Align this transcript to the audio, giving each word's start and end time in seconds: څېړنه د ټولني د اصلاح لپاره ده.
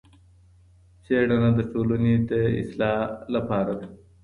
څېړنه 1.03 1.49
د 1.57 1.59
ټولني 1.71 2.15
د 2.29 2.31
اصلاح 2.61 2.99
لپاره 3.35 3.73
ده. 3.79 3.87